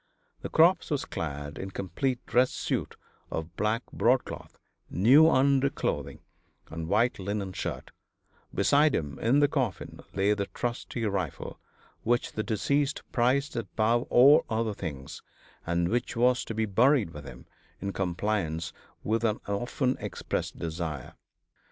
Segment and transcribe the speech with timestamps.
[0.41, 2.95] The corpse was clad in complete dress suit
[3.29, 4.57] of black broadcloth,
[4.89, 6.21] new underclothing
[6.71, 7.91] and white linen shirt;
[8.51, 11.59] beside him in the coffin lay his trusty rifle,
[12.01, 15.21] which the deceased prized above all other things,
[15.67, 17.45] and which was to be buried with him
[17.79, 18.73] in compliance
[19.03, 21.13] with an often expressed desire.